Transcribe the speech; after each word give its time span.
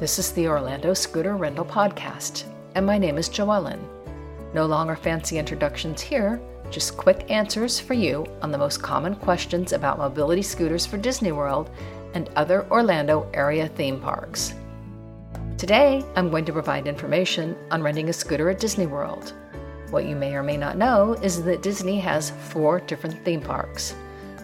This 0.00 0.18
is 0.18 0.32
the 0.32 0.48
Orlando 0.48 0.94
Scooter 0.94 1.36
Rental 1.36 1.62
Podcast, 1.62 2.44
and 2.74 2.86
my 2.86 2.96
name 2.96 3.18
is 3.18 3.28
Joellen. 3.28 3.78
No 4.54 4.64
longer 4.64 4.96
fancy 4.96 5.36
introductions 5.36 6.00
here, 6.00 6.40
just 6.70 6.96
quick 6.96 7.30
answers 7.30 7.78
for 7.78 7.92
you 7.92 8.24
on 8.40 8.50
the 8.50 8.56
most 8.56 8.80
common 8.80 9.14
questions 9.14 9.74
about 9.74 9.98
mobility 9.98 10.40
scooters 10.40 10.86
for 10.86 10.96
Disney 10.96 11.32
World 11.32 11.68
and 12.14 12.30
other 12.34 12.66
Orlando 12.70 13.28
area 13.34 13.68
theme 13.68 14.00
parks. 14.00 14.54
Today, 15.58 16.02
I'm 16.16 16.30
going 16.30 16.46
to 16.46 16.52
provide 16.54 16.86
information 16.86 17.54
on 17.70 17.82
renting 17.82 18.08
a 18.08 18.14
scooter 18.14 18.48
at 18.48 18.58
Disney 18.58 18.86
World. 18.86 19.34
What 19.90 20.06
you 20.06 20.16
may 20.16 20.32
or 20.34 20.42
may 20.42 20.56
not 20.56 20.78
know 20.78 21.12
is 21.22 21.42
that 21.42 21.60
Disney 21.60 22.00
has 22.00 22.30
four 22.30 22.80
different 22.80 23.22
theme 23.22 23.42
parks. 23.42 23.94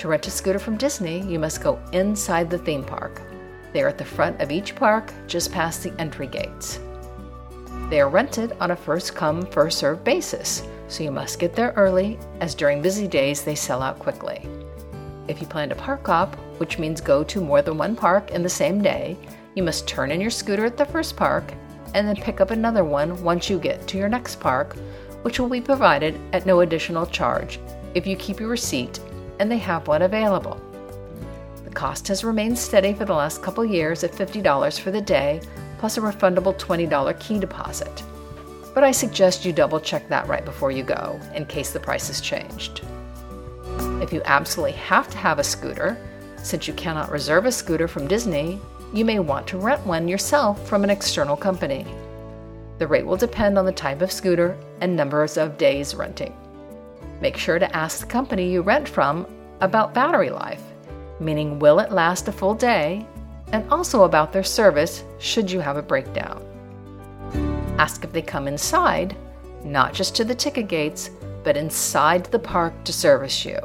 To 0.00 0.08
rent 0.08 0.26
a 0.26 0.32
scooter 0.32 0.58
from 0.58 0.78
Disney, 0.78 1.20
you 1.20 1.38
must 1.38 1.62
go 1.62 1.80
inside 1.92 2.50
the 2.50 2.58
theme 2.58 2.82
park, 2.82 3.22
they 3.74 3.82
are 3.82 3.88
at 3.88 3.98
the 3.98 4.04
front 4.04 4.40
of 4.40 4.52
each 4.52 4.76
park, 4.76 5.12
just 5.26 5.52
past 5.52 5.82
the 5.82 5.92
entry 6.00 6.28
gates. 6.28 6.78
They 7.90 8.00
are 8.00 8.08
rented 8.08 8.52
on 8.60 8.70
a 8.70 8.76
first 8.76 9.14
come, 9.16 9.44
first 9.46 9.78
served 9.78 10.04
basis, 10.04 10.62
so 10.86 11.02
you 11.02 11.10
must 11.10 11.40
get 11.40 11.54
there 11.54 11.72
early, 11.76 12.18
as 12.40 12.54
during 12.54 12.80
busy 12.80 13.08
days 13.08 13.42
they 13.42 13.56
sell 13.56 13.82
out 13.82 13.98
quickly. 13.98 14.48
If 15.26 15.40
you 15.40 15.48
plan 15.48 15.70
to 15.70 15.74
park 15.74 16.06
hop, 16.06 16.36
which 16.58 16.78
means 16.78 17.00
go 17.00 17.24
to 17.24 17.40
more 17.40 17.62
than 17.62 17.76
one 17.76 17.96
park 17.96 18.30
in 18.30 18.44
the 18.44 18.48
same 18.48 18.80
day, 18.80 19.16
you 19.56 19.64
must 19.64 19.88
turn 19.88 20.12
in 20.12 20.20
your 20.20 20.30
scooter 20.30 20.64
at 20.64 20.76
the 20.76 20.86
first 20.86 21.16
park 21.16 21.52
and 21.94 22.06
then 22.06 22.16
pick 22.16 22.40
up 22.40 22.52
another 22.52 22.84
one 22.84 23.22
once 23.24 23.50
you 23.50 23.58
get 23.58 23.86
to 23.88 23.98
your 23.98 24.08
next 24.08 24.38
park, 24.38 24.76
which 25.22 25.40
will 25.40 25.48
be 25.48 25.60
provided 25.60 26.18
at 26.32 26.46
no 26.46 26.60
additional 26.60 27.06
charge 27.06 27.58
if 27.94 28.06
you 28.06 28.14
keep 28.16 28.38
your 28.38 28.50
receipt 28.50 29.00
and 29.40 29.50
they 29.50 29.58
have 29.58 29.88
one 29.88 30.02
available 30.02 30.60
cost 31.74 32.08
has 32.08 32.24
remained 32.24 32.58
steady 32.58 32.94
for 32.94 33.04
the 33.04 33.14
last 33.14 33.42
couple 33.42 33.64
years 33.64 34.04
at 34.04 34.12
$50 34.12 34.80
for 34.80 34.90
the 34.90 35.00
day, 35.00 35.40
plus 35.78 35.98
a 35.98 36.00
refundable 36.00 36.56
$20 36.58 37.20
key 37.20 37.38
deposit. 37.38 38.02
But 38.72 38.84
I 38.84 38.90
suggest 38.90 39.44
you 39.44 39.52
double 39.52 39.80
check 39.80 40.08
that 40.08 40.26
right 40.26 40.44
before 40.44 40.70
you 40.70 40.82
go, 40.82 41.20
in 41.34 41.46
case 41.46 41.72
the 41.72 41.80
price 41.80 42.08
has 42.08 42.20
changed. 42.20 42.82
If 44.02 44.12
you 44.12 44.22
absolutely 44.24 44.72
have 44.72 45.08
to 45.10 45.18
have 45.18 45.38
a 45.38 45.44
scooter, 45.44 45.96
since 46.42 46.66
you 46.68 46.74
cannot 46.74 47.10
reserve 47.10 47.46
a 47.46 47.52
scooter 47.52 47.88
from 47.88 48.08
Disney, 48.08 48.60
you 48.92 49.04
may 49.04 49.18
want 49.18 49.46
to 49.48 49.58
rent 49.58 49.84
one 49.86 50.08
yourself 50.08 50.68
from 50.68 50.84
an 50.84 50.90
external 50.90 51.36
company. 51.36 51.86
The 52.78 52.86
rate 52.86 53.06
will 53.06 53.16
depend 53.16 53.58
on 53.58 53.64
the 53.64 53.72
type 53.72 54.02
of 54.02 54.12
scooter 54.12 54.56
and 54.80 54.96
numbers 54.96 55.36
of 55.36 55.56
days 55.56 55.94
renting. 55.94 56.36
Make 57.20 57.36
sure 57.36 57.58
to 57.58 57.76
ask 57.76 58.00
the 58.00 58.06
company 58.06 58.50
you 58.50 58.62
rent 58.62 58.88
from 58.88 59.26
about 59.60 59.94
battery 59.94 60.30
life 60.30 60.62
meaning 61.20 61.58
will 61.58 61.78
it 61.78 61.92
last 61.92 62.28
a 62.28 62.32
full 62.32 62.54
day, 62.54 63.06
and 63.52 63.68
also 63.70 64.04
about 64.04 64.32
their 64.32 64.42
service 64.42 65.04
should 65.18 65.50
you 65.50 65.60
have 65.60 65.76
a 65.76 65.82
breakdown. 65.82 66.44
Ask 67.78 68.04
if 68.04 68.12
they 68.12 68.22
come 68.22 68.48
inside, 68.48 69.16
not 69.64 69.94
just 69.94 70.14
to 70.16 70.24
the 70.24 70.34
ticket 70.34 70.68
gates, 70.68 71.10
but 71.42 71.56
inside 71.56 72.24
the 72.26 72.38
park 72.38 72.72
to 72.84 72.92
service 72.92 73.44
you. 73.44 73.58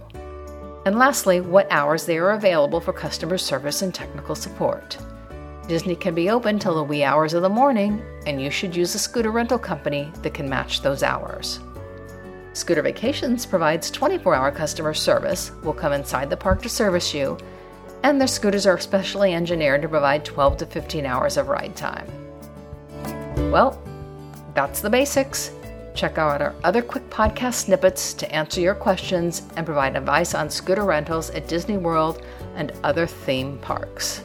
And 0.85 0.97
lastly, 0.97 1.41
what 1.41 1.67
hours 1.71 2.05
they 2.05 2.17
are 2.17 2.31
available 2.31 2.79
for 2.79 2.93
customer 2.93 3.37
service 3.37 3.81
and 3.81 3.93
technical 3.93 4.35
support. 4.35 4.97
Disney 5.67 5.95
can 5.95 6.15
be 6.15 6.31
open 6.31 6.57
till 6.57 6.75
the 6.75 6.83
wee 6.83 7.03
hours 7.03 7.33
of 7.33 7.43
the 7.43 7.49
morning, 7.49 8.01
and 8.25 8.41
you 8.41 8.49
should 8.49 8.75
use 8.75 8.95
a 8.95 8.99
scooter 8.99 9.29
rental 9.29 9.59
company 9.59 10.11
that 10.23 10.33
can 10.33 10.49
match 10.49 10.81
those 10.81 11.03
hours. 11.03 11.59
Scooter 12.59 12.81
Vacations 12.81 13.45
provides 13.45 13.89
24 13.89 14.35
hour 14.35 14.51
customer 14.51 14.93
service, 14.93 15.51
will 15.63 15.73
come 15.73 15.93
inside 15.93 16.29
the 16.29 16.35
park 16.35 16.61
to 16.63 16.69
service 16.69 17.13
you, 17.13 17.37
and 18.03 18.19
their 18.19 18.27
scooters 18.27 18.67
are 18.67 18.77
specially 18.77 19.33
engineered 19.33 19.81
to 19.81 19.87
provide 19.87 20.25
12 20.25 20.57
to 20.57 20.65
15 20.65 21.05
hours 21.05 21.37
of 21.37 21.47
ride 21.47 21.73
time. 21.77 22.05
Well, 23.49 23.81
that's 24.55 24.81
the 24.81 24.89
basics. 24.89 25.51
Check 25.95 26.17
out 26.17 26.41
our 26.41 26.53
other 26.65 26.81
quick 26.81 27.09
podcast 27.09 27.65
snippets 27.65 28.13
to 28.15 28.29
answer 28.29 28.59
your 28.59 28.75
questions 28.75 29.43
and 29.55 29.65
provide 29.65 29.95
advice 29.95 30.35
on 30.35 30.49
scooter 30.49 30.83
rentals 30.83 31.29
at 31.29 31.47
Disney 31.47 31.77
World 31.77 32.25
and 32.55 32.73
other 32.83 33.07
theme 33.07 33.57
parks. 33.59 34.21